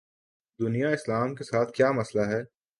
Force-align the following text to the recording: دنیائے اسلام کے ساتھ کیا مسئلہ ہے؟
دنیائے 0.59 0.93
اسلام 0.93 1.35
کے 1.35 1.43
ساتھ 1.43 1.71
کیا 1.73 1.91
مسئلہ 1.91 2.25
ہے؟ 2.27 2.41